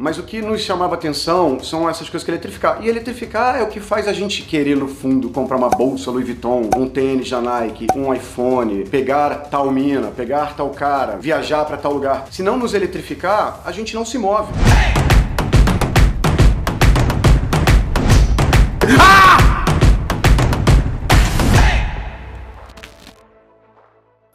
[0.00, 2.78] Mas o que nos chamava atenção são essas coisas que eletrificar.
[2.80, 6.24] E eletrificar é o que faz a gente querer, no fundo, comprar uma bolsa Louis
[6.24, 11.76] Vuitton, um tênis da Nike, um iPhone, pegar tal mina, pegar tal cara, viajar para
[11.76, 12.26] tal lugar.
[12.30, 14.52] Se não nos eletrificar, a gente não se move.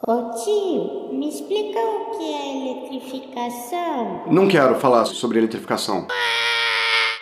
[0.06, 4.24] Ô tio, me explica o que é eletrificação?
[4.26, 6.06] Não quero falar sobre eletrificação.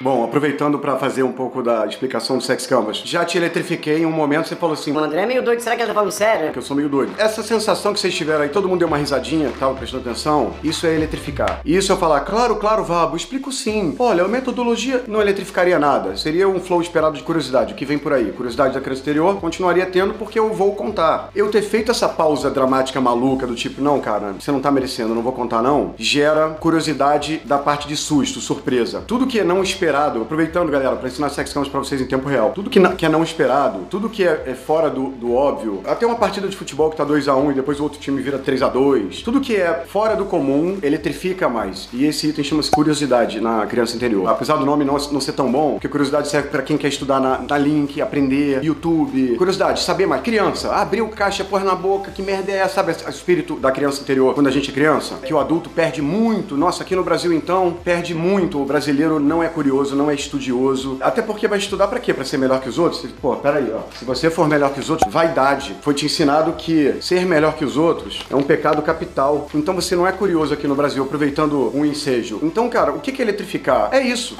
[0.02, 4.04] Bom, aproveitando para fazer um pouco da explicação do Sex Canvas, já te eletrifiquei em
[4.04, 6.10] um momento, você falou assim, O André é meio doido, será que ele tá falando
[6.10, 6.50] sério?
[6.50, 7.12] que eu sou meio doido.
[7.16, 10.88] Essa sensação que vocês tiveram aí, todo mundo deu uma risadinha tal, prestando atenção, isso
[10.88, 11.60] é eletrificar.
[11.64, 13.94] E isso eu falar, claro, claro, Vabo, explico sim.
[13.96, 17.96] Olha, a metodologia não eletrificaria nada, seria um flow esperado de curiosidade, o que vem
[17.96, 18.32] por aí.
[18.32, 21.30] Curiosidade da criança exterior, continuaria tendo porque eu vou contar.
[21.32, 25.10] Eu ter feito essa pausa dramática maluca do tipo, não, cara, você não tá merecendo,
[25.10, 29.04] eu não vou contar não, gera curiosidade da parte de susto, surpresa.
[29.06, 32.28] Tudo que é não esperado, aproveitando, galera, pra ensinar Sex Canvas pra vocês em tempo
[32.28, 35.80] real, tudo que, que é não esperado, tudo que é, é fora do, do óbvio,
[35.86, 39.22] até uma partida de futebol que tá 2x1 e depois o outro time vira 3x2,
[39.24, 41.88] tudo que é fora do comum eletrifica mais.
[41.92, 44.28] E esse item chama-se curiosidade na criança interior.
[44.28, 47.20] Apesar do nome não, não ser tão bom, porque curiosidade serve pra quem quer estudar
[47.20, 49.36] na, na link, aprender, YouTube.
[49.36, 50.22] Curiosidade, saber mais.
[50.22, 52.76] Criança, abriu caixa, pôr na boca, que merda é essa?
[52.76, 55.16] Sabe o espírito da criança interior quando a gente é criança?
[55.16, 56.56] Que o adulto perde muito.
[56.56, 58.60] Nossa, aqui no Brasil então, perde muito.
[58.60, 60.98] O brasileiro não é curioso, não é estudioso.
[61.00, 62.12] Até porque vai estudar pra quê?
[62.12, 63.10] Pra ser melhor que os outros?
[63.20, 63.80] Pô, peraí, ó.
[63.98, 65.76] Se você for melhor que os outros, vaidade.
[65.82, 69.48] Foi te ensinado que ser melhor que os outros é um pecado capital.
[69.54, 72.38] Então você não é curioso aqui no Brasil, aproveitando um ensejo.
[72.42, 73.88] Então, cara, o que é eletrificar?
[73.92, 74.36] É isso.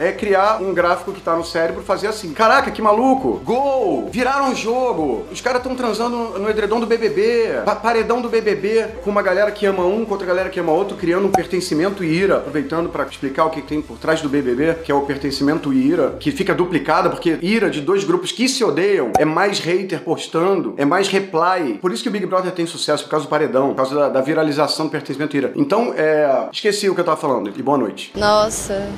[0.00, 2.32] É criar um gráfico que tá no cérebro fazer assim.
[2.32, 3.40] Caraca, que maluco!
[3.44, 4.08] Gol!
[4.10, 5.26] Viraram jogo!
[5.30, 9.50] Os caras estão transando no edredom do BBB, pa- paredão do BBB, com uma galera
[9.50, 12.36] que ama um contra a galera que ama outro, criando um pertencimento e ira.
[12.38, 15.86] Aproveitando pra explicar o que tem por trás do BBB, que é o pertencimento e
[15.86, 20.00] ira, que fica duplicada porque ira de dois grupos que se odeiam é mais hater
[20.02, 21.78] postando, é mais reply.
[21.80, 24.08] Por isso que o Big Brother tem sucesso, por causa do paredão, por causa da,
[24.08, 25.52] da viralização do pertencimento e ira.
[25.54, 26.48] Então, é.
[26.50, 27.52] Esqueci o que eu tava falando.
[27.54, 28.12] E boa noite.
[28.16, 28.88] Nossa.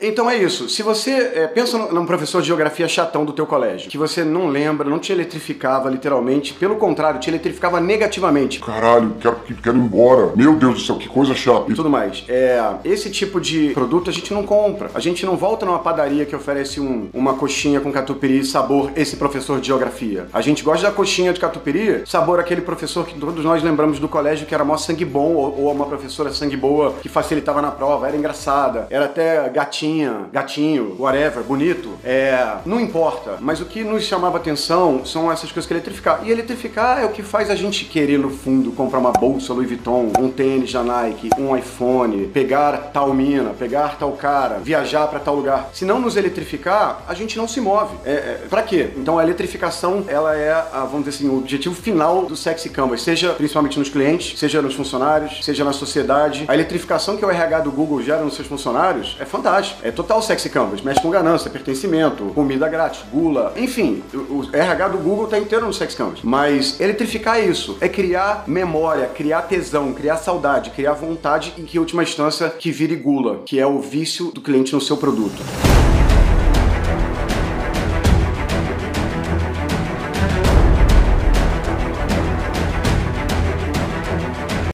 [0.00, 0.68] Então é isso.
[0.68, 4.48] Se você é, pensa num professor de geografia chatão do teu colégio, que você não
[4.48, 8.60] lembra, não te eletrificava literalmente, pelo contrário, te eletrificava negativamente.
[8.60, 10.32] Caralho, quero, quero ir embora.
[10.34, 11.70] Meu Deus do céu, que coisa chata.
[11.70, 12.24] E tudo mais.
[12.28, 14.90] É, esse tipo de produto a gente não compra.
[14.94, 19.16] A gente não volta numa padaria que oferece um- uma coxinha com catupiry sabor esse
[19.16, 20.26] professor de geografia.
[20.32, 24.08] A gente gosta da coxinha de catupiry, sabor aquele professor que todos nós lembramos do
[24.08, 27.70] colégio que era mó sangue bom, ou, ou uma professora sangue boa que facilitava na
[27.70, 29.48] prova, era engraçada, era até
[29.90, 31.90] gatinha, gatinho, whatever, bonito.
[32.04, 33.38] É, não importa.
[33.40, 36.20] Mas o que nos chamava atenção são essas coisas que eletrificar.
[36.24, 39.68] E eletrificar é o que faz a gente querer, no fundo, comprar uma bolsa Louis
[39.68, 45.18] Vuitton, um tênis da Nike, um iPhone, pegar tal mina, pegar tal cara, viajar pra
[45.18, 45.70] tal lugar.
[45.72, 47.96] Se não nos eletrificar, a gente não se move.
[48.04, 48.90] É, é, pra quê?
[48.96, 53.02] Então a eletrificação, ela é, a, vamos dizer assim, o objetivo final do Sexy Canvas,
[53.02, 56.44] seja principalmente nos clientes, seja nos funcionários, seja na sociedade.
[56.48, 59.79] A eletrificação que o RH do Google gera nos seus funcionários é fantástica.
[59.82, 60.82] É total Sexy Canvas.
[60.82, 63.52] Mexe com ganância, pertencimento, comida grátis, gula.
[63.56, 66.20] Enfim, o, RH do Google tá inteiro no Sexy Canvas.
[66.22, 67.76] Mas eletrificar isso.
[67.80, 72.70] É criar memória, criar tesão, criar saudade, criar vontade e que, em última instância, que
[72.70, 75.89] vire gula, que é o vício do cliente no seu produto.